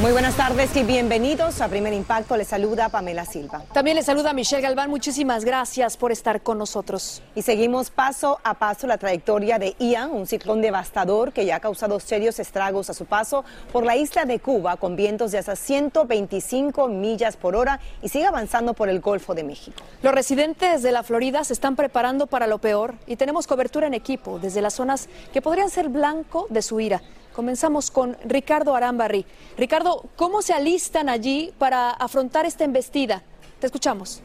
[0.00, 2.36] Muy buenas tardes y bienvenidos a Primer Impacto.
[2.36, 3.62] Les saluda Pamela Silva.
[3.72, 4.90] También les saluda Michelle Galván.
[4.90, 7.22] Muchísimas gracias por estar con nosotros.
[7.36, 11.60] Y seguimos paso a paso la trayectoria de Ian, un ciclón devastador que ya ha
[11.60, 15.54] causado serios estragos a su paso por la isla de Cuba con vientos de hasta
[15.54, 19.80] 125 millas por hora y sigue avanzando por el Golfo de México.
[20.02, 23.94] Los residentes de la Florida se están preparando para lo peor y tenemos cobertura en
[23.94, 27.00] equipo desde las zonas que podrían ser blanco de su ira.
[27.34, 29.26] Comenzamos con Ricardo Arambarri.
[29.58, 33.24] Ricardo, ¿cómo se alistan allí para afrontar esta embestida?
[33.58, 34.22] Te escuchamos.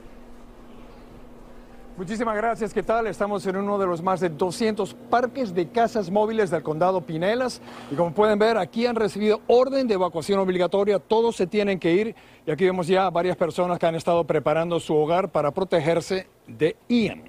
[1.97, 2.71] Muchísimas gracias.
[2.71, 3.07] ¿Qué tal?
[3.07, 7.61] Estamos en uno de los más de 200 parques de casas móviles del condado Pinelas.
[7.91, 10.99] Y como pueden ver, aquí han recibido orden de evacuación obligatoria.
[10.99, 12.15] Todos se tienen que ir.
[12.45, 16.77] Y aquí vemos ya varias personas que han estado preparando su hogar para protegerse de
[16.87, 17.23] Ian.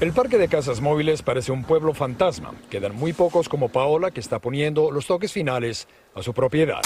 [0.00, 2.52] El parque de casas móviles parece un pueblo fantasma.
[2.68, 6.80] Quedan muy pocos como Paola, que está poniendo los toques finales a su propiedad.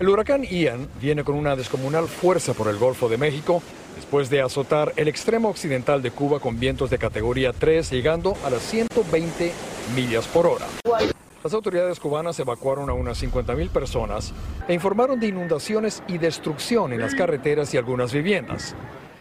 [0.00, 3.62] El huracán Ian viene con una descomunal fuerza por el Golfo de México
[3.96, 8.50] después de azotar el extremo occidental de Cuba con vientos de categoría 3 llegando a
[8.50, 9.52] las 120
[9.94, 10.66] millas por hora.
[11.44, 14.32] Las autoridades cubanas evacuaron a unas 50.000 personas
[14.66, 18.74] e informaron de inundaciones y destrucción en las carreteras y algunas viviendas.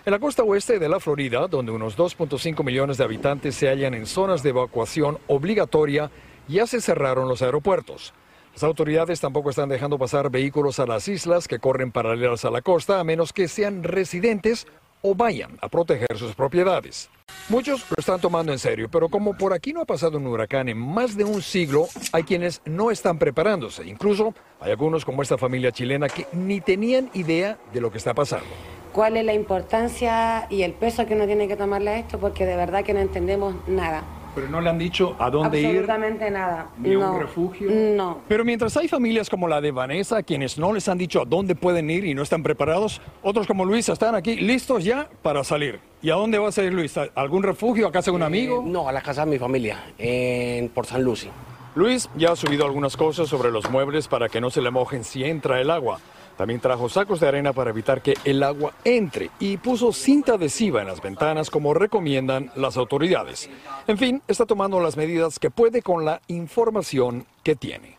[0.06, 3.94] En la costa oeste de la Florida, donde unos 2.5 millones de habitantes se hallan
[3.94, 6.12] en zonas de evacuación obligatoria,
[6.50, 8.14] ya se cerraron los aeropuertos.
[8.52, 12.62] Las autoridades tampoco están dejando pasar vehículos a las islas que corren paralelas a la
[12.62, 14.68] costa, a menos que sean residentes
[15.02, 17.10] o vayan a proteger sus propiedades.
[17.48, 20.68] Muchos lo están tomando en serio, pero como por aquí no ha pasado un huracán
[20.68, 23.86] en más de un siglo, hay quienes no están preparándose.
[23.86, 28.14] Incluso hay algunos como esta familia chilena que ni tenían idea de lo que está
[28.14, 28.50] pasando
[28.94, 32.46] cuál es la importancia y el peso que uno tiene que tomarle a esto, porque
[32.46, 34.04] de verdad que no entendemos nada.
[34.36, 35.68] Pero no le han dicho a dónde ir.
[35.68, 36.70] Absolutamente nada.
[36.78, 37.14] Ni no.
[37.14, 37.70] un refugio.
[37.70, 38.22] No.
[38.28, 41.56] Pero mientras hay familias como la de Vanessa, quienes no les han dicho a dónde
[41.56, 45.80] pueden ir y no están preparados, otros como Luis están aquí listos ya para salir.
[46.02, 46.98] ¿Y a dónde va a salir Luis?
[46.98, 47.88] ¿A ¿Algún refugio?
[47.88, 48.62] ¿A casa de un amigo?
[48.62, 51.30] Eh, no, a la casa de mi familia, en, por San Lucy.
[51.76, 55.04] Luis ya ha subido algunas cosas sobre los muebles para que no se le mojen
[55.04, 56.00] si entra el agua.
[56.38, 60.82] También trajo sacos de arena para evitar que el agua entre y puso cinta adhesiva
[60.82, 63.50] en las ventanas como recomiendan las autoridades.
[63.88, 67.98] En fin, está tomando las medidas que puede con la información que tiene.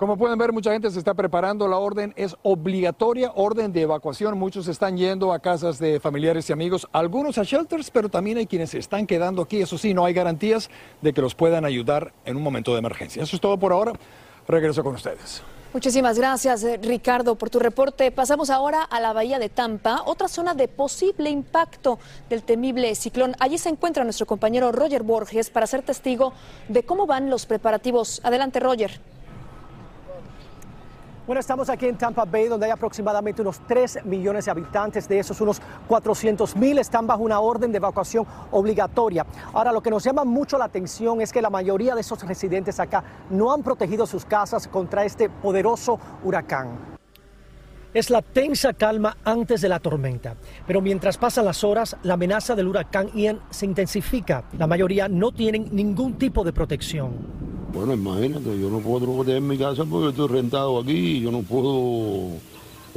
[0.00, 1.68] Como pueden ver, mucha gente se está preparando.
[1.68, 4.38] La orden es obligatoria, orden de evacuación.
[4.38, 8.46] Muchos están yendo a casas de familiares y amigos, algunos a shelters, pero también hay
[8.46, 9.60] quienes se están quedando aquí.
[9.60, 10.70] Eso sí, no hay garantías
[11.02, 13.22] de que los puedan ayudar en un momento de emergencia.
[13.22, 13.92] Eso es todo por ahora.
[14.48, 15.42] Regreso con ustedes.
[15.72, 18.10] Muchísimas gracias, eh, Ricardo, por tu reporte.
[18.10, 23.36] Pasamos ahora a la bahía de Tampa, otra zona de posible impacto del temible ciclón.
[23.38, 26.32] Allí se encuentra nuestro compañero Roger Borges para ser testigo
[26.66, 28.20] de cómo van los preparativos.
[28.24, 29.00] Adelante, Roger.
[31.30, 35.06] Bueno, estamos aquí en Tampa Bay, donde hay aproximadamente unos 3 millones de habitantes.
[35.06, 39.24] De esos, unos 400 mil están bajo una orden de evacuación obligatoria.
[39.52, 42.80] Ahora, lo que nos llama mucho la atención es que la mayoría de esos residentes
[42.80, 46.98] acá no han protegido sus casas contra este poderoso huracán.
[47.94, 50.34] Es la tensa calma antes de la tormenta,
[50.66, 54.42] pero mientras pasan las horas, la amenaza del huracán Ian se intensifica.
[54.58, 57.49] La mayoría no tienen ningún tipo de protección.
[57.72, 62.38] Bueno, imagínate, yo no puedo proteger mi casa porque estoy rentado aquí, yo no puedo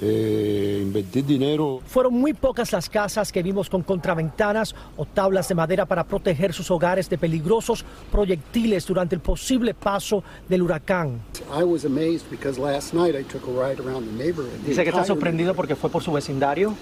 [0.02, 1.80] eh, invertir dinero.
[1.86, 6.54] Fueron muy pocas las casas que vimos con contraventanas o tablas de madera para proteger
[6.54, 11.22] sus hogares de peligrosos proyectiles durante el posible paso del huracán.
[14.66, 16.74] Dice que está sorprendido porque fue por su vecindario.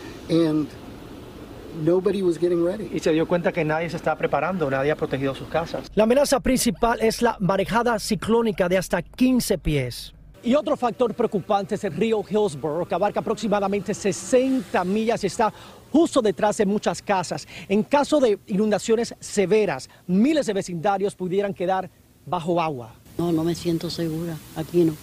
[2.93, 5.89] Y se dio cuenta que nadie se está preparando, nadie ha protegido sus casas.
[5.95, 10.13] La amenaza principal es la marejada ciclónica de hasta 15 pies.
[10.43, 15.53] Y otro factor preocupante es el río Hillsborough, que abarca aproximadamente 60 millas y está
[15.91, 17.47] justo detrás de muchas casas.
[17.69, 21.91] En caso de inundaciones severas, miles de vecindarios pudieran quedar
[22.25, 22.95] bajo agua.
[23.19, 24.35] No, no me siento segura.
[24.55, 24.95] Aquí no.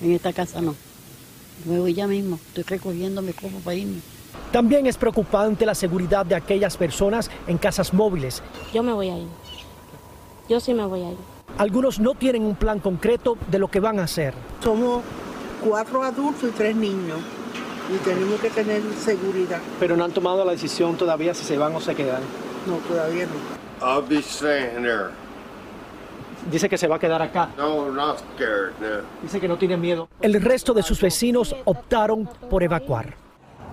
[0.00, 0.74] En esta casa no.
[1.64, 2.40] Luego ya mismo.
[2.48, 4.00] Estoy recogiendo mi copo para irme.
[4.52, 8.42] También es preocupante la seguridad de aquellas personas en casas móviles.
[8.74, 9.28] Yo me voy a ir.
[10.46, 11.16] Yo sí me voy a ir.
[11.56, 14.34] Algunos no tienen un plan concreto de lo que van a hacer.
[14.62, 15.02] Somos
[15.64, 17.18] cuatro adultos y tres niños
[17.94, 19.58] y tenemos que tener seguridad.
[19.80, 22.20] Pero no han tomado la decisión todavía si se van o se quedan.
[22.66, 23.86] No, todavía no.
[23.86, 25.08] I'll be staying there.
[26.50, 27.48] Dice que se va a quedar acá.
[27.56, 29.02] No, not scared, no.
[29.22, 30.10] Dice que no tiene miedo.
[30.20, 33.21] El resto de sus vecinos optaron por evacuar.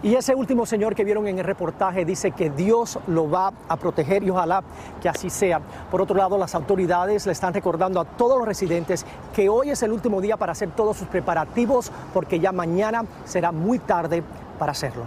[0.02, 3.76] Y ese último señor que vieron en el reportaje dice que Dios lo va a
[3.76, 4.64] proteger y ojalá
[5.02, 5.60] que así sea.
[5.92, 9.06] Por otro lado, las autoridades le están recordando a todos los residentes
[9.36, 13.52] que hoy es el último día para hacer todos sus preparativos porque ya mañana será
[13.52, 14.24] muy tarde
[14.58, 15.04] para hacerlo.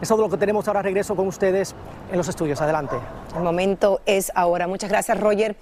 [0.00, 0.66] Es todo lo que tenemos.
[0.66, 1.72] Ahora regreso con ustedes
[2.10, 2.60] en los estudios.
[2.60, 2.96] Adelante.
[3.36, 4.66] El momento es ahora.
[4.66, 5.56] Muchas gracias, Roger.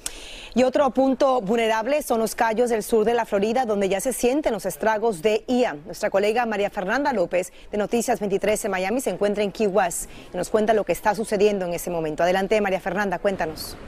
[0.55, 4.13] Y otro punto vulnerable son los callos del sur de la Florida, donde ya se
[4.13, 5.83] sienten los estragos de Ian.
[5.87, 10.11] Nuestra colega María Fernanda López, de Noticias 23 en Miami, se encuentra en Key West
[10.31, 12.23] y nos cuenta lo que está sucediendo en ese momento.
[12.23, 13.79] Adelante, María Fernanda, cuéntanos.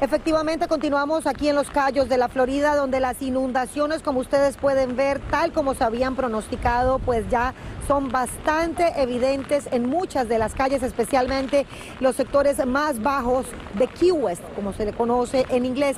[0.00, 4.94] Efectivamente, continuamos aquí en los Cayos de la Florida, donde las inundaciones, como ustedes pueden
[4.94, 7.52] ver, tal como se habían pronosticado, pues ya
[7.88, 11.66] son bastante evidentes en muchas de las calles, especialmente
[11.98, 15.96] los sectores más bajos de Key West, como se le conoce en inglés.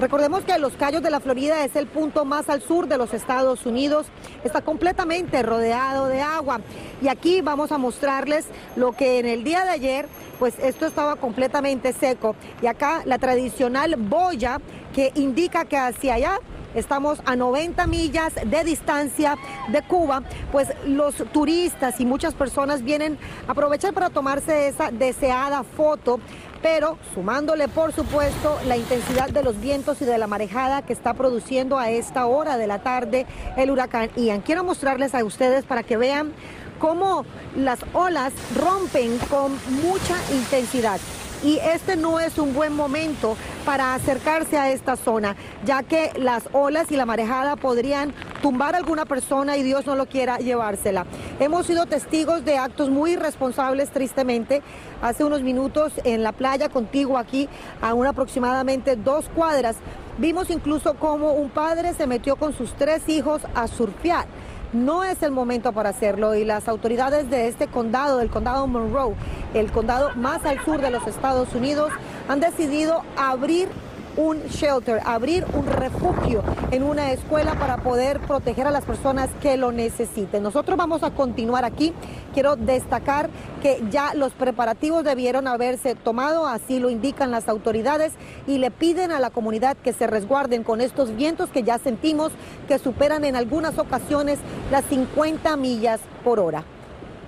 [0.00, 3.14] Recordemos que Los Cayos de la Florida es el punto más al sur de los
[3.14, 4.06] Estados Unidos.
[4.42, 6.60] Está completamente rodeado de agua.
[7.00, 10.08] Y aquí vamos a mostrarles lo que en el día de ayer,
[10.40, 12.34] pues esto estaba completamente seco.
[12.60, 14.60] Y acá la tradicional boya
[14.92, 16.40] que indica que hacia allá
[16.74, 19.38] estamos a 90 millas de distancia
[19.68, 23.16] de Cuba, pues los turistas y muchas personas vienen
[23.46, 26.18] a aprovechar para tomarse esa deseada foto
[26.64, 31.12] pero sumándole por supuesto la intensidad de los vientos y de la marejada que está
[31.12, 33.26] produciendo a esta hora de la tarde
[33.58, 34.40] el huracán Ian.
[34.40, 36.32] Quiero mostrarles a ustedes para que vean
[36.78, 39.52] cómo las olas rompen con
[39.82, 40.98] mucha intensidad
[41.42, 46.44] y este no es un buen momento para acercarse a esta zona, ya que las
[46.52, 48.14] olas y la marejada podrían
[48.44, 51.06] tumbar a alguna persona y Dios no lo quiera llevársela.
[51.40, 54.60] Hemos sido testigos de actos muy irresponsables, tristemente.
[55.00, 57.48] Hace unos minutos en la playa contigo aquí,
[57.80, 59.76] a una aproximadamente dos cuadras,
[60.18, 64.26] vimos incluso cómo un padre se metió con sus tres hijos a surfear
[64.74, 69.14] no es el momento para hacerlo y las autoridades de este condado, del condado Monroe,
[69.54, 71.92] el condado más al sur de los Estados Unidos,
[72.28, 73.68] han decidido abrir
[74.16, 79.56] un shelter, abrir un refugio en una escuela para poder proteger a las personas que
[79.56, 80.42] lo necesiten.
[80.42, 81.92] Nosotros vamos a continuar aquí.
[82.32, 83.30] Quiero destacar
[83.62, 88.12] que ya los preparativos debieron haberse tomado, así lo indican las autoridades,
[88.46, 92.32] y le piden a la comunidad que se resguarden con estos vientos que ya sentimos
[92.68, 94.38] que superan en algunas ocasiones
[94.70, 96.64] las 50 millas por hora.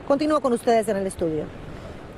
[0.07, 1.65] Continúo con ustedes en el estudio.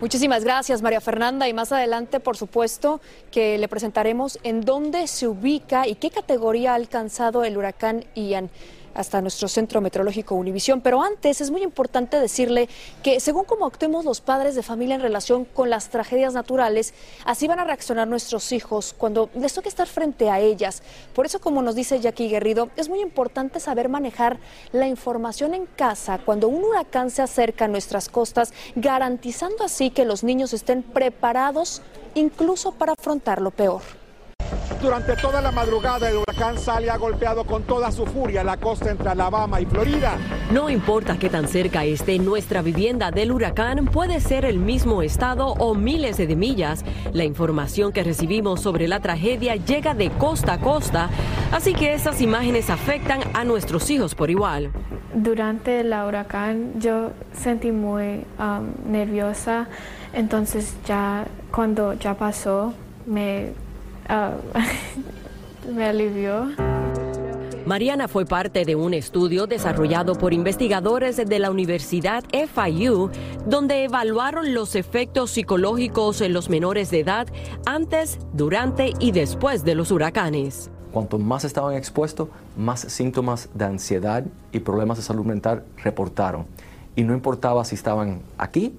[0.00, 1.48] Muchísimas gracias, María Fernanda.
[1.48, 3.00] Y más adelante, por supuesto,
[3.32, 8.48] que le presentaremos en dónde se ubica y qué categoría ha alcanzado el huracán Ian
[8.98, 10.80] hasta nuestro centro meteorológico Univisión.
[10.80, 12.68] Pero antes es muy importante decirle
[13.02, 17.46] que según cómo actuemos los padres de familia en relación con las tragedias naturales, así
[17.46, 20.82] van a reaccionar nuestros hijos cuando les toque estar frente a ellas.
[21.14, 24.38] Por eso, como nos dice Jackie Guerrido, es muy importante saber manejar
[24.72, 30.04] la información en casa cuando un huracán se acerca a nuestras costas, garantizando así que
[30.04, 31.82] los niños estén preparados
[32.14, 33.97] incluso para afrontar lo peor.
[34.80, 38.90] Durante toda la madrugada, el huracán Sally ha golpeado con toda su furia la costa
[38.90, 40.16] entre Alabama y Florida.
[40.52, 45.48] No importa qué tan cerca esté nuestra vivienda del huracán, puede ser el mismo estado
[45.48, 46.84] o miles de millas.
[47.12, 51.10] La información que recibimos sobre la tragedia llega de costa a costa,
[51.50, 54.70] así que esas imágenes afectan a nuestros hijos por igual.
[55.12, 59.66] Durante el huracán yo sentí muy um, nerviosa,
[60.12, 62.74] entonces ya cuando ya pasó
[63.06, 63.52] me,
[64.08, 66.48] uh, me alivió.
[67.68, 73.10] Mariana fue parte de un estudio desarrollado por investigadores de la Universidad FIU,
[73.44, 77.28] donde evaluaron los efectos psicológicos en los menores de edad
[77.66, 80.70] antes, durante y después de los huracanes.
[80.92, 86.46] Cuanto más estaban expuestos, más síntomas de ansiedad y problemas de salud mental reportaron.
[86.96, 88.74] Y no importaba si estaban aquí,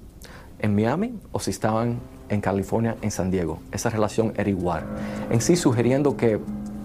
[0.58, 3.60] en Miami, o si estaban en California, en San Diego.
[3.72, 4.84] Esa relación era igual.
[5.30, 6.40] En sí, sugiriendo que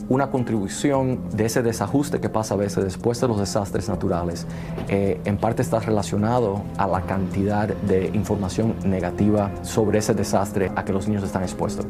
[0.08, 4.46] una contribución de ese desajuste que pasa a veces después de los desastres naturales,
[4.88, 10.84] eh, en parte está relacionado a la cantidad de información negativa sobre ese desastre a
[10.84, 11.86] que los niños están expuestos.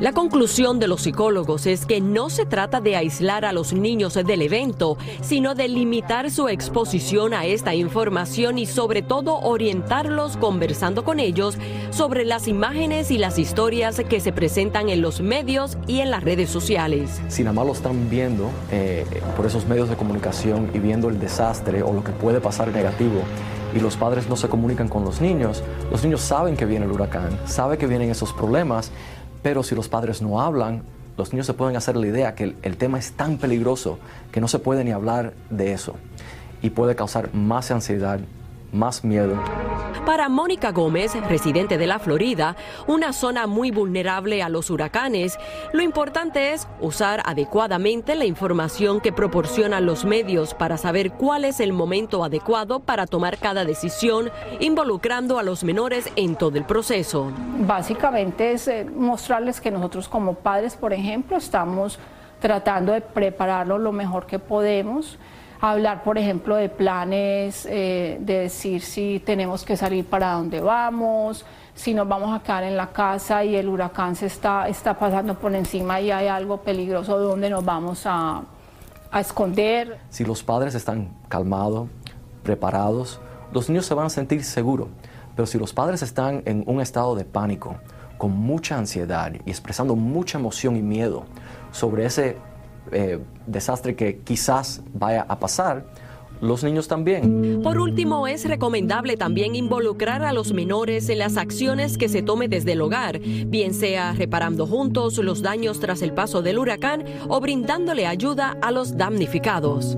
[0.00, 4.14] La conclusión de los psicólogos es que no se trata de aislar a los niños
[4.14, 11.04] del evento, sino de limitar su exposición a esta información y sobre todo orientarlos conversando
[11.04, 11.58] con ellos
[11.90, 16.24] sobre las imágenes y las historias que se presentan en los medios y en las
[16.24, 17.20] redes sociales.
[17.28, 19.04] Si nada más lo están viendo eh,
[19.36, 23.20] por esos medios de comunicación y viendo el desastre o lo que puede pasar negativo,
[23.74, 26.90] y los padres no se comunican con los niños, los niños saben que viene el
[26.90, 28.90] huracán, saben que vienen esos problemas,
[29.42, 30.82] pero si los padres no hablan,
[31.16, 33.98] los niños se pueden hacer la idea que el, tema es tan peligroso
[34.32, 35.96] que no se puede ni hablar de eso.
[36.62, 38.20] Y puede causar más ansiedad,
[38.72, 39.36] más miedo.
[40.06, 45.38] Para Mónica Gómez, residente de la Florida, una zona muy vulnerable a los huracanes,
[45.72, 51.60] lo importante es usar adecuadamente la información que proporcionan los medios para saber cuál es
[51.60, 57.30] el momento adecuado para tomar cada decisión, involucrando a los menores en todo el proceso.
[57.58, 61.98] Básicamente es eh, mostrarles que nosotros como padres, por ejemplo, estamos
[62.40, 65.18] tratando de prepararlo lo mejor que podemos
[65.60, 71.44] hablar, por ejemplo, de planes, eh, de decir si tenemos que salir para dónde vamos,
[71.74, 75.38] si nos vamos a quedar en la casa y el huracán se está, está pasando
[75.38, 78.42] por encima y hay algo peligroso, ¿dónde nos vamos a,
[79.10, 79.98] a esconder?
[80.08, 81.88] Si los padres están calmados,
[82.42, 83.20] preparados,
[83.52, 84.88] los niños se van a sentir seguros.
[85.36, 87.76] Pero si los padres están en un estado de pánico,
[88.18, 91.24] con mucha ansiedad y expresando mucha emoción y miedo
[91.72, 92.36] sobre ese
[92.92, 95.84] eh, desastre que quizás vaya a pasar,
[96.40, 97.60] los niños también.
[97.62, 102.48] Por último, es recomendable también involucrar a los menores en las acciones que se tome
[102.48, 107.40] desde el hogar, bien sea reparando juntos los daños tras el paso del huracán o
[107.40, 109.96] brindándole ayuda a los damnificados.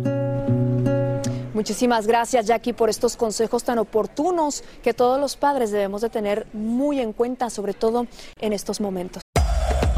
[1.55, 6.47] Muchísimas gracias Jackie por estos consejos tan oportunos que todos los padres debemos de tener
[6.53, 8.07] muy en cuenta, sobre todo
[8.41, 9.23] en estos momentos.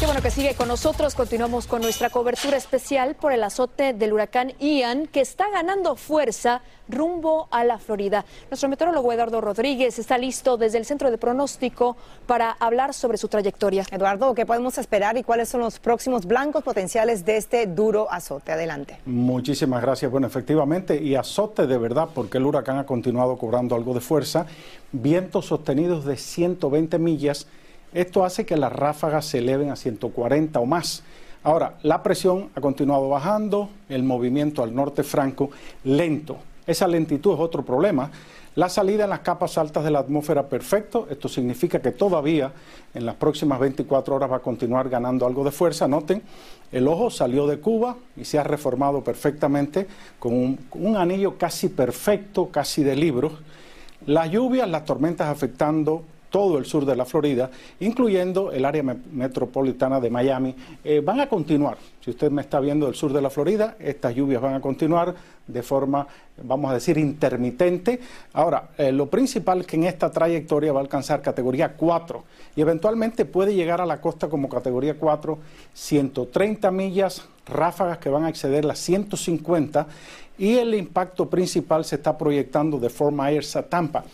[0.00, 1.14] Qué bueno que sigue con nosotros.
[1.14, 6.62] Continuamos con nuestra cobertura especial por el azote del huracán Ian, que está ganando fuerza
[6.88, 8.24] rumbo a la Florida.
[8.50, 11.96] Nuestro meteorólogo Eduardo Rodríguez está listo desde el centro de pronóstico
[12.26, 13.84] para hablar sobre su trayectoria.
[13.92, 18.50] Eduardo, ¿qué podemos esperar y cuáles son los próximos blancos potenciales de este duro azote?
[18.50, 18.98] Adelante.
[19.06, 20.10] Muchísimas gracias.
[20.10, 24.46] Bueno, efectivamente, y azote de verdad, porque el huracán ha continuado cobrando algo de fuerza.
[24.90, 27.46] Vientos sostenidos de 120 millas.
[27.94, 31.04] Esto hace que las ráfagas se eleven a 140 o más.
[31.44, 35.50] Ahora, la presión ha continuado bajando, el movimiento al norte franco
[35.84, 36.38] lento.
[36.66, 38.10] Esa lentitud es otro problema.
[38.56, 42.52] La salida en las capas altas de la atmósfera perfecto, esto significa que todavía
[42.94, 45.86] en las próximas 24 horas va a continuar ganando algo de fuerza.
[45.86, 46.22] Noten,
[46.72, 49.86] el ojo salió de Cuba y se ha reformado perfectamente
[50.18, 53.34] con un, un anillo casi perfecto, casi de libros.
[54.06, 56.02] Las lluvias, las tormentas afectando
[56.34, 57.48] todo el sur de la Florida,
[57.78, 61.76] incluyendo el área metropolitana de Miami, eh, van a continuar.
[62.00, 65.14] Si usted me está viendo del sur de la Florida, estas lluvias van a continuar
[65.46, 66.08] de forma,
[66.42, 68.00] vamos a decir, intermitente.
[68.32, 72.24] Ahora, eh, lo principal es que en esta trayectoria va a alcanzar categoría 4
[72.56, 75.38] y eventualmente puede llegar a la costa como categoría 4,
[75.72, 79.86] 130 millas, ráfagas que van a exceder las 150
[80.36, 84.04] y el impacto principal se está proyectando de Fort Myers a Tampa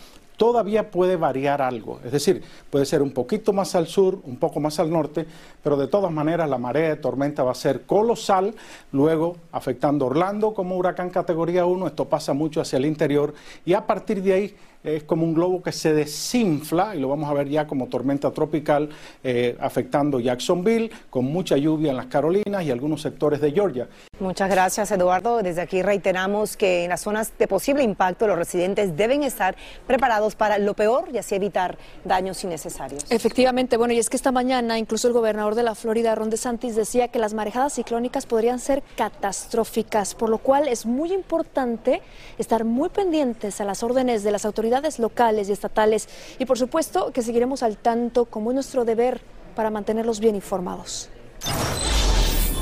[0.41, 1.99] todavía puede variar algo.
[2.03, 5.27] Es decir, puede ser un poquito más al sur, un poco más al norte,
[5.61, 8.55] pero de todas maneras la marea de tormenta va a ser colosal,
[8.91, 13.85] luego afectando Orlando como huracán categoría 1, esto pasa mucho hacia el interior, y a
[13.85, 17.47] partir de ahí es como un globo que se desinfla, y lo vamos a ver
[17.47, 18.89] ya como tormenta tropical,
[19.23, 23.87] eh, afectando Jacksonville, con mucha lluvia en las Carolinas y algunos sectores de Georgia.
[24.19, 25.41] Muchas gracias, Eduardo.
[25.41, 29.55] Desde aquí reiteramos que en las zonas de posible impacto los residentes deben estar
[29.87, 33.05] preparados para lo peor y así evitar daños innecesarios.
[33.09, 36.75] Efectivamente, bueno, y es que esta mañana incluso el gobernador de la Florida, Ron DeSantis,
[36.75, 42.01] decía que las marejadas ciclónicas podrían ser catastróficas, por lo cual es muy importante
[42.37, 46.07] estar muy pendientes a las órdenes de las autoridades locales y estatales
[46.39, 49.21] y por supuesto que seguiremos al tanto como es nuestro deber
[49.55, 51.09] para mantenerlos bien informados.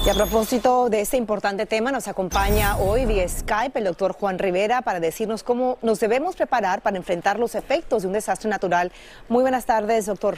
[0.05, 4.39] Y a propósito de este importante tema, nos acompaña hoy vía Skype el doctor Juan
[4.39, 8.91] Rivera para decirnos cómo nos debemos preparar para enfrentar los efectos de un desastre natural.
[9.27, 10.37] Muy buenas tardes, doctor.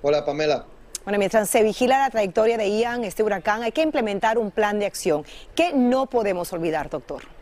[0.00, 0.64] Hola, Pamela.
[1.04, 4.78] Bueno, mientras se vigila la trayectoria de Ian, este huracán, hay que implementar un plan
[4.78, 5.24] de acción.
[5.54, 7.35] ¿Qué no podemos olvidar, doctor?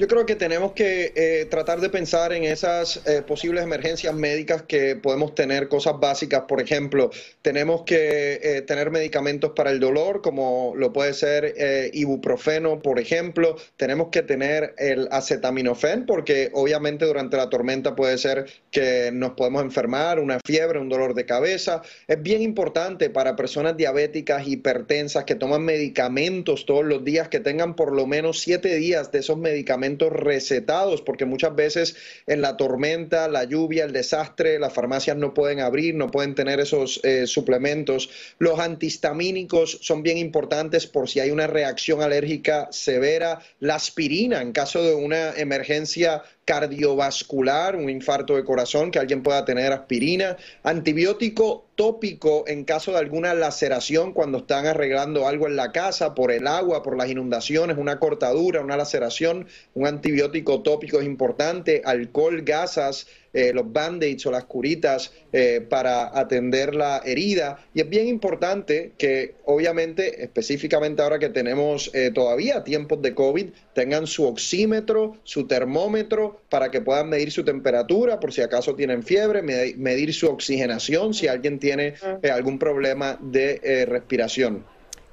[0.00, 4.62] Yo creo que tenemos que eh, tratar de pensar en esas eh, posibles emergencias médicas
[4.62, 7.10] que podemos tener, cosas básicas, por ejemplo,
[7.42, 11.54] tenemos que eh, tener medicamentos para el dolor, como lo puede ser
[11.92, 18.46] ibuprofeno, por ejemplo, tenemos que tener el acetaminofén, porque obviamente durante la tormenta puede ser
[18.70, 21.82] que nos podemos enfermar, una fiebre, un dolor de cabeza.
[22.08, 27.76] Es bien importante para personas diabéticas, hipertensas, que toman medicamentos todos los días, que tengan
[27.76, 33.28] por lo menos siete días de esos medicamentos recetados, porque muchas veces en la tormenta,
[33.28, 38.10] la lluvia, el desastre, las farmacias no pueden abrir, no pueden tener esos eh, suplementos.
[38.38, 43.40] Los antihistamínicos son bien importantes por si hay una reacción alérgica severa.
[43.58, 49.44] La aspirina en caso de una emergencia cardiovascular, un infarto de corazón, que alguien pueda
[49.44, 55.70] tener aspirina, antibiótico tópico en caso de alguna laceración cuando están arreglando algo en la
[55.70, 61.06] casa por el agua, por las inundaciones, una cortadura, una laceración, un antibiótico tópico es
[61.06, 67.64] importante, alcohol, gasas, eh, los band-aids o las curitas eh, para atender la herida.
[67.72, 73.50] Y es bien importante que, obviamente, específicamente ahora que tenemos eh, todavía tiempos de COVID,
[73.72, 79.04] tengan su oxímetro, su termómetro, para que puedan medir su temperatura, por si acaso tienen
[79.04, 81.94] fiebre, medir su oxigenación, si alguien tiene
[82.32, 84.64] algún problema de respiración.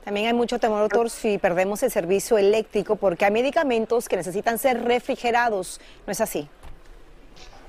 [0.03, 4.57] También hay mucho temor, doctor, si perdemos el servicio eléctrico, porque hay medicamentos que necesitan
[4.57, 5.81] ser refrigerados.
[6.05, 6.47] ¿No es así?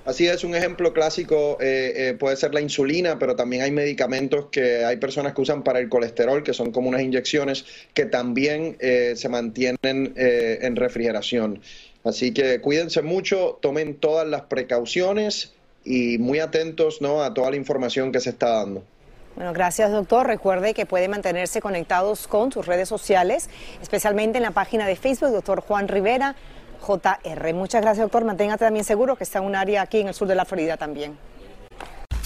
[0.09, 4.47] Así es, un ejemplo clásico eh, eh, puede ser la insulina, pero también hay medicamentos
[4.51, 8.79] que hay personas que usan para el colesterol, que son como unas inyecciones, que también
[8.81, 11.61] eh, se mantienen en refrigeración.
[12.05, 15.53] Así que cuídense mucho, tomen todas las precauciones
[15.85, 17.23] y muy atentos ¿no?
[17.23, 18.85] a toda la información que se está dando.
[19.37, 20.27] Bueno, gracias doctor.
[20.27, 23.51] Recuerde que puede mantenerse conectados con sus redes sociales,
[23.83, 26.35] especialmente en la página de Facebook, doctor Juan Rivera.
[26.81, 27.55] JR.
[27.55, 28.25] Muchas gracias, doctor.
[28.25, 30.77] Manténgate también seguro que está en un área aquí en el sur de la Florida
[30.77, 31.17] también.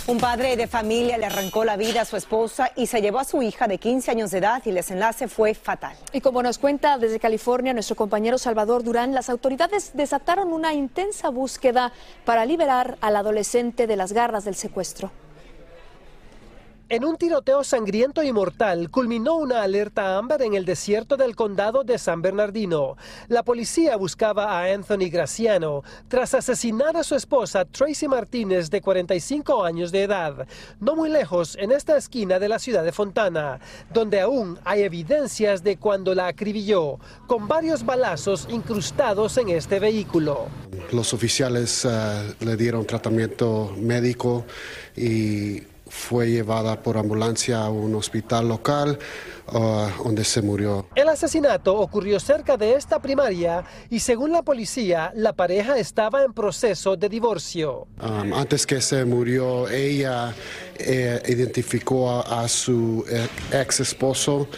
[0.09, 3.25] Un padre de familia le arrancó la vida a su esposa y se llevó a
[3.25, 5.97] su hija de 15 años de edad y el desenlace fue fatal.
[6.13, 11.29] Y como nos cuenta desde California nuestro compañero Salvador Durán, las autoridades desataron una intensa
[11.29, 11.93] búsqueda
[12.25, 15.13] para liberar al adolescente de las garras del secuestro.
[16.93, 21.85] En un tiroteo sangriento y mortal culminó una alerta ámbar en el desierto del condado
[21.85, 22.99] de San Bernardino.
[23.29, 29.65] La policía buscaba a Anthony Graciano tras asesinar a su esposa Tracy Martínez de 45
[29.65, 30.47] años de edad,
[30.81, 33.59] no muy lejos en esta esquina de la ciudad de Fontana,
[33.91, 40.49] donde aún hay evidencias de cuando la acribilló, con varios balazos incrustados en este vehículo.
[40.93, 44.45] Los oficiales eh, le dieron tratamiento médico
[44.95, 48.99] y fue llevada por ambulancia a un hospital local
[49.53, 50.87] uh, donde se murió.
[50.95, 56.33] El asesinato ocurrió cerca de esta primaria y según la policía, la pareja estaba en
[56.33, 57.87] proceso de divorcio.
[58.01, 60.35] Um, antes que se murió, ella
[60.79, 64.49] eh, identificó a, a su eh, ex esposo.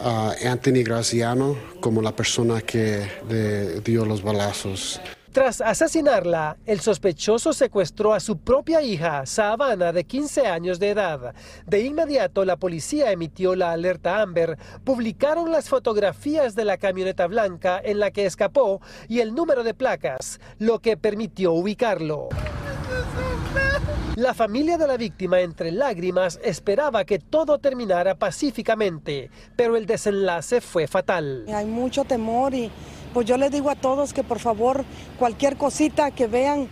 [0.00, 5.00] uh, Anthony Graciano como la persona que le dio los balazos.
[5.32, 11.34] Tras asesinarla, el sospechoso secuestró a su propia hija, Savannah, de 15 años de edad.
[11.66, 17.80] De inmediato, la policía emitió la alerta Amber, publicaron las fotografías de la camioneta blanca
[17.82, 22.28] en la que escapó y el número de placas, lo que permitió ubicarlo.
[24.16, 30.60] La familia de la víctima, entre lágrimas, esperaba que todo terminara pacíficamente, pero el desenlace
[30.60, 31.46] fue fatal.
[31.54, 32.70] Hay mucho temor y
[33.12, 34.84] pues yo les digo a todos que por favor
[35.18, 36.68] cualquier cosita que vean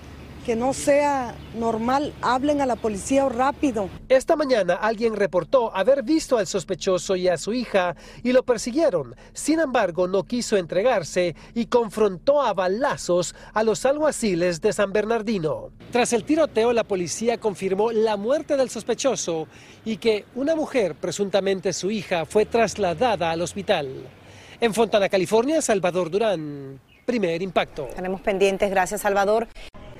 [0.48, 3.90] que no sea normal, hablen a la policía rápido.
[4.09, 9.14] Esta mañana alguien reportó haber visto al sospechoso y a su hija y lo persiguieron.
[9.35, 15.68] Sin embargo, no quiso entregarse y confrontó a balazos a los alguaciles de San Bernardino.
[15.92, 19.48] Tras el tiroteo, la policía confirmó la muerte del sospechoso
[19.85, 24.07] y que una mujer, presuntamente su hija, fue trasladada al hospital.
[24.61, 26.81] En Fontana, California, Salvador Durán.
[27.07, 27.88] Primer impacto.
[27.94, 29.47] Tenemos pendientes, gracias Salvador.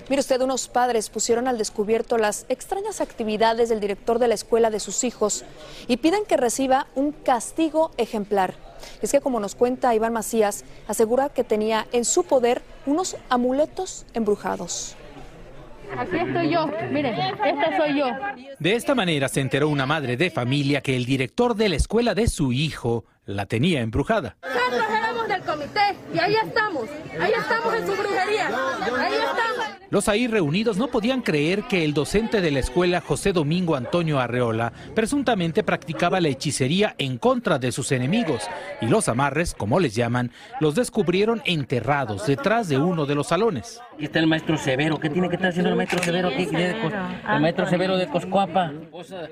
[0.09, 4.71] Mire usted, unos padres pusieron al descubierto las extrañas actividades del director de la escuela
[4.71, 5.45] de sus hijos
[5.87, 8.55] y piden que reciba un castigo ejemplar.
[9.01, 14.07] Es que, como nos cuenta Iván Macías, asegura que tenía en su poder unos amuletos
[14.13, 14.97] embrujados.
[15.97, 18.07] Aquí estoy yo, miren, esta soy yo.
[18.59, 22.15] De esta manera se enteró una madre de familia que el director de la escuela
[22.15, 24.37] de su hijo la tenía embrujada.
[24.43, 26.89] Nosotros éramos del comité y ahí estamos,
[27.21, 29.68] ahí estamos en su brujería, ahí estamos.
[29.91, 34.21] Los ahí reunidos no podían creer que el docente de la escuela, José Domingo Antonio
[34.21, 38.43] Arreola, presuntamente practicaba la hechicería en contra de sus enemigos
[38.83, 43.81] y los amarres, como les llaman, los descubrieron enterrados detrás de uno de los salones.
[43.95, 45.01] Aquí está el maestro Severo.
[45.01, 46.47] ¿Qué tiene que estar haciendo el maestro Severo aquí?
[46.53, 48.75] El maestro Severo de Coscuapa.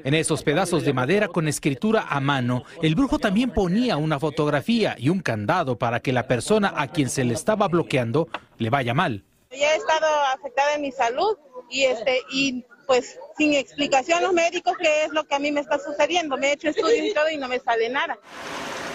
[0.05, 4.97] En esos pedazos de madera con escritura a mano, el brujo también ponía una fotografía
[4.99, 8.95] y un candado para que la persona a quien se le estaba bloqueando le vaya
[8.95, 9.23] mal.
[9.51, 11.37] Ya he estado afectada en mi salud
[11.71, 15.61] y este y pues sin explicación los médicos qué es lo que a mí me
[15.61, 16.37] está sucediendo.
[16.37, 18.19] Me he hecho estudios y todo y no me sale nada.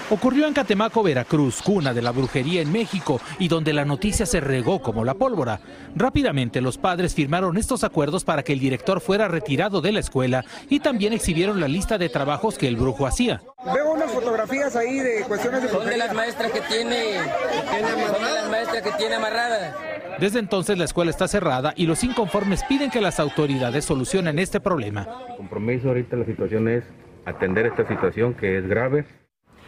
[0.09, 4.41] Ocurrió en Catemaco, Veracruz, cuna de la brujería en México y donde la noticia se
[4.41, 5.61] regó como la pólvora.
[5.95, 10.43] Rápidamente los padres firmaron estos acuerdos para que el director fuera retirado de la escuela
[10.67, 13.41] y también exhibieron la lista de trabajos que el brujo hacía.
[13.73, 16.07] Veo unas fotografías ahí de cuestiones de Son de brujería.
[16.07, 19.75] las maestras que tiene, son de las maestras que tiene amarradas.
[20.21, 24.59] Desde entonces la escuela está cerrada y los inconformes piden que las autoridades solucionen este
[24.59, 25.07] problema.
[25.29, 26.83] El compromiso ahorita la situación es
[27.25, 29.03] atender esta situación que es grave.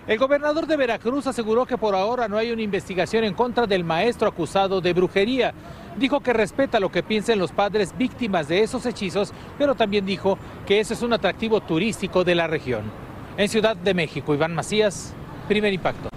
[0.06, 3.84] El gobernador de Veracruz aseguró que por ahora no hay una investigación en contra del
[3.84, 5.56] maestro acusado de brujería.
[5.98, 10.38] Dijo que respeta lo que piensen los padres víctimas de esos hechizos, pero también dijo
[10.68, 12.84] que ese es un atractivo turístico de la región.
[13.38, 15.16] En Ciudad de México, Iván Macías,
[15.48, 16.13] primer impacto.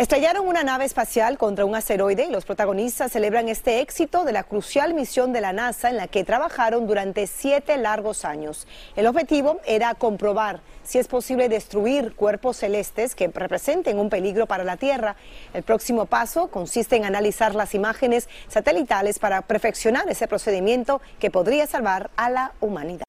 [0.00, 4.44] Estrellaron una nave espacial contra un asteroide y los protagonistas celebran este éxito de la
[4.44, 8.66] crucial misión de la NASA en la que trabajaron durante siete largos años.
[8.96, 14.64] El objetivo era comprobar si es posible destruir cuerpos celestes que representen un peligro para
[14.64, 15.16] la Tierra.
[15.52, 21.66] El próximo paso consiste en analizar las imágenes satelitales para perfeccionar ese procedimiento que podría
[21.66, 23.04] salvar a la humanidad.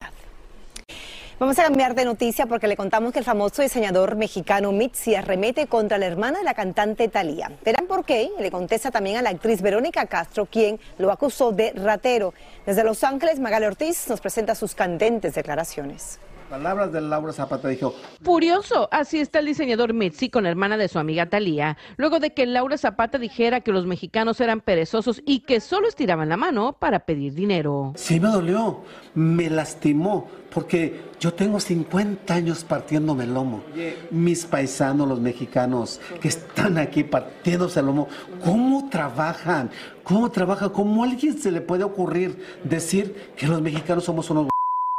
[1.42, 5.66] Vamos a cambiar de noticia porque le contamos que el famoso diseñador mexicano Mitzi arremete
[5.66, 7.50] contra la hermana de la cantante Thalía.
[7.64, 11.72] Verán por qué le contesta también a la actriz Verónica Castro, quien lo acusó de
[11.72, 12.32] ratero.
[12.64, 16.20] Desde Los Ángeles, Magali Ortiz nos presenta sus candentes declaraciones.
[16.52, 20.86] Palabras de Laura Zapata dijo, Furioso, así está el diseñador Mitzi con la hermana de
[20.88, 25.40] su amiga Talía, luego de que Laura Zapata dijera que los mexicanos eran perezosos y
[25.40, 27.94] que solo estiraban la mano para pedir dinero.
[27.96, 28.82] sí me dolió,
[29.14, 33.62] me lastimó, porque yo tengo 50 años partiéndome el lomo.
[34.10, 38.08] Mis paisanos, los mexicanos que están aquí partiéndose el lomo,
[38.44, 39.70] ¿cómo trabajan?
[40.04, 40.68] ¿Cómo trabajan?
[40.68, 44.51] ¿Cómo a alguien se le puede ocurrir decir que los mexicanos somos unos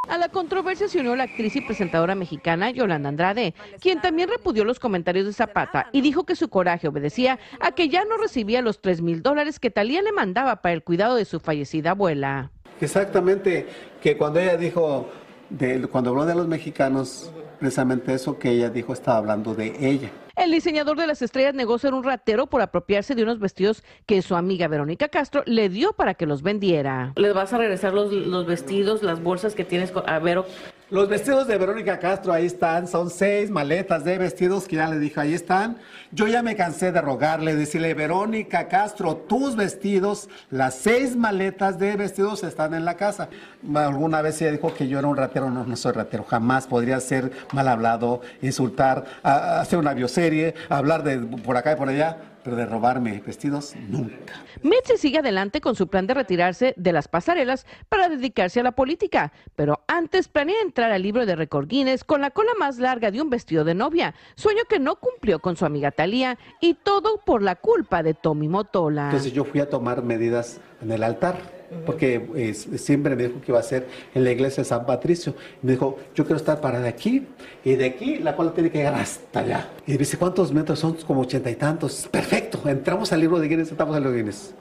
[0.10, 4.66] A la controversia se unió la actriz y presentadora mexicana Yolanda Andrade, quien también repudió
[4.66, 8.62] los comentarios de Zapata y dijo que su coraje obedecía a que ya no recibía
[8.62, 12.52] los 3 mil dólares que Talía le mandaba para el cuidado de su fallecida abuela.
[12.82, 13.66] Exactamente,
[14.02, 15.10] que cuando ella dijo,
[15.50, 20.12] de, cuando habló de los mexicanos, precisamente eso que ella dijo estaba hablando de ella.
[20.36, 24.24] El diseñador de las estrellas negó ser un ratero por apropiarse de unos vestidos que
[24.24, 27.14] su amiga Verónica Castro le dio para que los vendiera.
[27.18, 30.48] ¿Les vas a regresar los, los vestidos, las bolsas que tienes con, a Vero?
[30.90, 35.00] Los vestidos de Verónica Castro ahí están, son seis maletas de vestidos que ya le
[35.00, 35.78] dije, ahí están.
[36.12, 41.96] Yo ya me cansé de rogarle, decirle, Verónica Castro, tus vestidos, las seis maletas de
[41.96, 43.30] vestidos están en la casa.
[43.76, 47.00] Alguna vez ella dijo que yo era un ratero, no, no soy ratero, jamás podría
[47.00, 52.18] ser mal hablado, insultar, a- hacer una bioserie, hablar de por acá y por allá,
[52.44, 54.34] pero de robarme vestidos, nunca.
[54.64, 58.74] Mitzi sigue adelante con su plan de retirarse de las pasarelas para dedicarse a la
[58.74, 63.12] política, pero antes planea entrar al libro de récord Guinness con la cola más larga
[63.12, 67.22] de un vestido de novia, sueño que no cumplió con su amiga Talía y todo
[67.26, 69.06] por la culpa de Tommy Motola.
[69.06, 71.38] Entonces yo fui a tomar medidas en el altar,
[71.86, 75.36] porque eh, siempre me dijo que iba a ser en la iglesia de San Patricio.
[75.62, 77.28] Me dijo, yo quiero estar para de aquí,
[77.64, 79.70] y de aquí la cola tiene que llegar hasta allá.
[79.86, 80.94] Y me dice, ¿cuántos metros son?
[81.08, 82.08] Como ochenta y tantos.
[82.10, 84.54] Perfecto, entramos al libro de Guinness, entramos al libro de Guinness.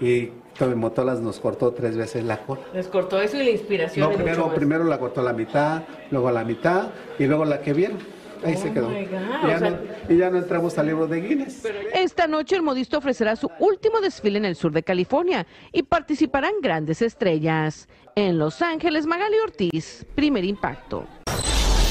[0.00, 2.60] Y Tommy Motolas nos cortó tres veces la cola.
[2.74, 4.08] Les cortó eso y la inspiración.
[4.08, 6.88] No, primero, primero la cortó la mitad, luego la mitad,
[7.18, 7.98] y luego la que vieron.
[8.44, 8.88] Ahí se Oh quedó.
[8.90, 9.78] my God, Y ya, o sea- no,
[10.14, 11.62] y ya no entramos al libro de Guinness.
[11.94, 16.52] Esta noche el modisto ofrecerá su último desfile en el sur de California y participarán
[16.62, 17.88] grandes estrellas.
[18.14, 21.04] En Los Ángeles, Magali Ortiz, primer impacto.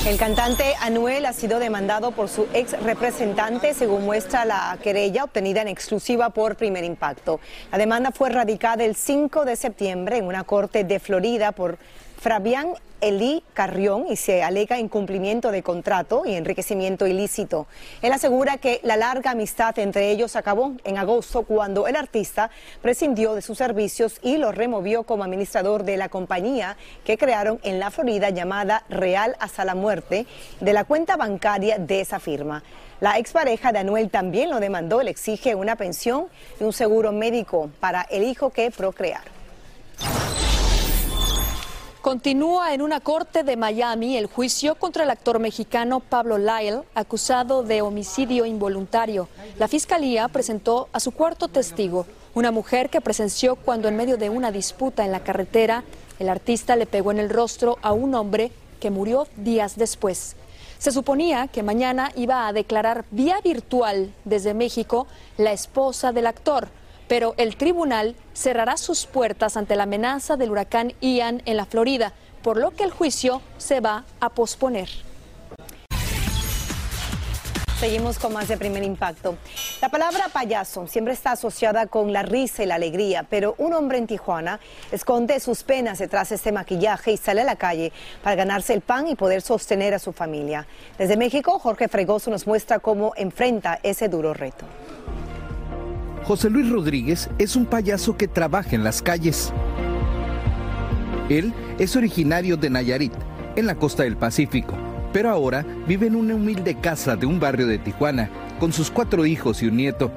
[0.07, 5.63] El cantante Anuel ha sido demandado por su ex representante, según muestra la querella obtenida
[5.63, 7.39] en exclusiva por Primer Impacto.
[7.71, 11.79] La demanda fue radicada el 5 de septiembre en una corte de Florida por
[12.17, 17.67] Fabián Elí Carrión y se alega incumplimiento de contrato y enriquecimiento ilícito.
[18.01, 22.49] Él asegura que la larga amistad entre ellos acabó en agosto cuando el artista
[22.81, 27.79] prescindió de sus servicios y lo removió como administrador de la compañía que crearon en
[27.79, 30.25] la Florida llamada Real hasta la muerte
[30.59, 32.63] de la cuenta bancaria de esa firma.
[33.01, 36.27] La expareja de Anuel también lo demandó, le exige una pensión
[36.59, 39.35] y un seguro médico para el hijo que procrearon.
[42.05, 47.63] Continúa en una corte de Miami el juicio contra el actor mexicano Pablo Lyle, acusado
[47.63, 49.27] de homicidio involuntario.
[49.57, 54.29] La fiscalía presentó a su cuarto testigo, una mujer que presenció cuando en medio de
[54.29, 55.83] una disputa en la carretera,
[56.19, 60.35] el artista le pegó en el rostro a un hombre que murió días después.
[60.77, 65.07] Se suponía que mañana iba a declarar vía virtual desde México
[65.39, 66.67] la esposa del actor,
[67.07, 72.13] pero el tribunal cerrará sus puertas ante la amenaza del huracán Ian en la Florida,
[72.41, 74.89] por lo que el juicio se va a posponer.
[77.79, 79.37] Seguimos con más de primer impacto.
[79.81, 83.97] La palabra payaso siempre está asociada con la risa y la alegría, pero un hombre
[83.97, 84.61] en Tijuana
[84.93, 87.91] esconde sus penas detrás de este maquillaje y sale a la calle
[88.23, 90.65] para ganarse el pan y poder sostener a su familia.
[90.97, 94.65] Desde México, Jorge Fregoso nos muestra cómo enfrenta ese duro reto.
[96.25, 99.53] José Luis Rodríguez es un payaso que trabaja en las calles.
[101.29, 103.13] Él es originario de Nayarit,
[103.55, 104.73] en la costa del Pacífico,
[105.13, 109.27] pero ahora vive en una humilde casa de un barrio de Tijuana, con sus cuatro
[109.27, 110.11] hijos y un nieto.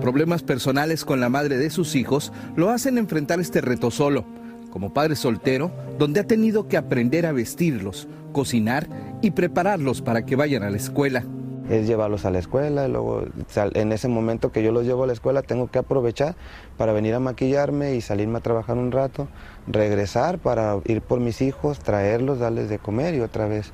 [0.00, 4.24] Problemas personales con la madre de sus hijos lo hacen enfrentar este reto solo,
[4.70, 8.88] como padre soltero, donde ha tenido que aprender a vestirlos, cocinar
[9.20, 11.22] y prepararlos para que vayan a la escuela.
[11.70, 15.06] Es llevarlos a la escuela, y luego en ese momento que yo los llevo a
[15.06, 16.34] la escuela tengo que aprovechar
[16.76, 19.28] para venir a maquillarme y salirme a trabajar un rato,
[19.68, 23.72] regresar para ir por mis hijos, traerlos, darles de comer y otra vez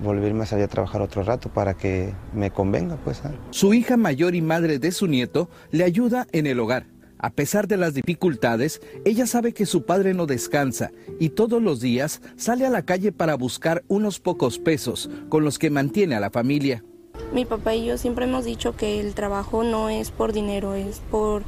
[0.00, 3.22] volverme a salir a trabajar otro rato para que me convenga pues.
[3.24, 3.30] ¿ah?
[3.50, 6.86] Su hija mayor y madre de su nieto le ayuda en el hogar.
[7.18, 11.80] A pesar de las dificultades, ella sabe que su padre no descansa y todos los
[11.80, 16.20] días sale a la calle para buscar unos pocos pesos con los que mantiene a
[16.20, 16.84] la familia.
[17.32, 21.00] Mi papá y yo siempre hemos dicho que el trabajo no es por dinero, es
[21.10, 21.42] por,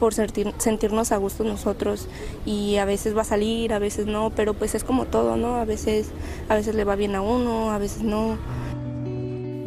[0.00, 2.08] por sentir- sentirnos a gusto nosotros
[2.46, 5.56] y a veces va a salir, a veces no, pero pues es como todo, ¿no?
[5.56, 6.10] A veces,
[6.48, 8.38] a veces le va bien a uno, a veces no.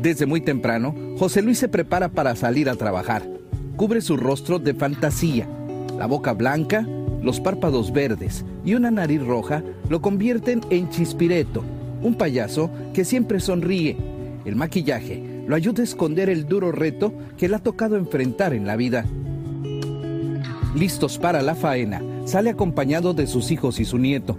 [0.02, 3.24] Desde muy temprano, José Luis se prepara para salir a trabajar.
[3.76, 5.48] Cubre su rostro de fantasía.
[5.98, 6.88] La boca blanca,
[7.22, 11.64] los párpados verdes y una nariz roja lo convierten en Chispireto,
[12.02, 13.98] un payaso que siempre sonríe.
[14.46, 18.68] El maquillaje lo ayuda a esconder el duro reto que le ha tocado enfrentar en
[18.68, 19.06] la vida.
[20.76, 24.36] Listos para la faena, sale acompañado de sus hijos y su nieto.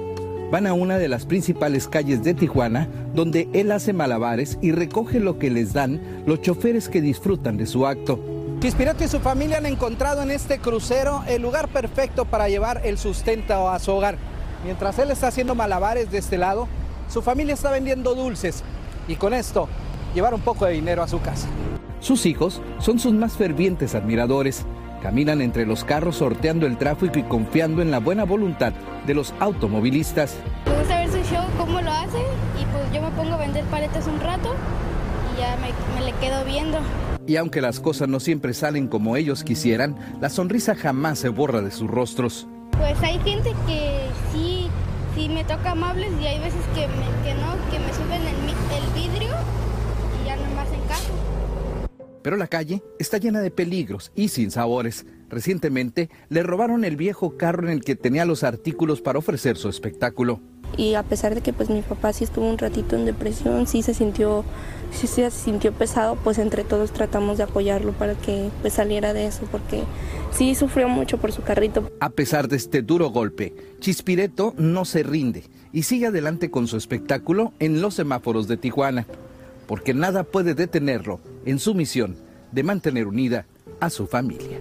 [0.51, 5.21] van a una de las principales calles de Tijuana, donde él hace malabares y recoge
[5.21, 8.19] lo que les dan los choferes que disfrutan de su acto.
[8.61, 12.97] Chispirato y su familia han encontrado en este crucero el lugar perfecto para llevar el
[12.97, 14.17] sustento a su hogar.
[14.65, 16.67] Mientras él está haciendo malabares de este lado,
[17.11, 18.63] su familia está vendiendo dulces
[19.07, 19.69] y con esto
[20.15, 21.49] llevar un poco de dinero a su casa.
[22.01, 24.65] Sus hijos son sus más fervientes admiradores.
[25.03, 28.73] Caminan entre los carros sorteando el tráfico y confiando en la buena voluntad
[29.07, 30.37] de los automovilistas.
[30.67, 33.65] Me gusta ver su show, cómo lo hace, y pues yo me pongo a vender
[33.67, 34.55] paletas un rato
[35.37, 36.79] y ya me, me le quedo viendo.
[37.27, 41.61] Y aunque las cosas no siempre salen como ellos quisieran, la sonrisa jamás se borra
[41.61, 42.49] de sus rostros.
[42.77, 44.69] Pues hay gente que sí,
[45.15, 48.37] sí me toca amables y hay veces que, me- que no, que me suben el,
[48.45, 49.35] mi- el vidrio
[50.23, 51.13] y ya no me hacen caso.
[52.29, 55.07] Pero la calle está llena de peligros y sin sabores.
[55.31, 59.71] Recientemente le robaron el viejo carro en el que tenía los artículos para ofrecer su
[59.71, 60.39] espectáculo.
[60.77, 63.83] y a pesar de que pues mi papá sí estuvo un ratito en depresión, sí
[63.83, 64.45] se sintió,
[64.93, 69.25] sí se sintió pesado, pues entre todos tratamos de apoyarlo para que pues saliera de
[69.25, 69.85] eso, porque
[70.31, 71.91] sí sufrió mucho por su carrito.
[72.01, 76.77] A pesar de este duro golpe, Chispireto no se rinde y sigue adelante con su
[76.77, 79.07] espectáculo en los semáforos de Tijuana,
[79.69, 82.17] porque nada puede detenerlo en su misión
[82.51, 83.47] de mantener unida
[83.79, 84.59] a su familia.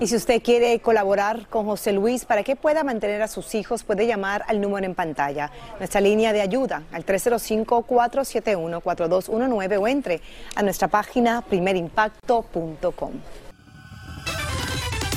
[0.00, 3.84] Y si usted quiere colaborar con José Luis para que pueda mantener a sus hijos,
[3.84, 10.20] puede llamar al número en pantalla, nuestra línea de ayuda al 305-471-4219 o entre
[10.56, 13.12] a nuestra página primerimpacto.com.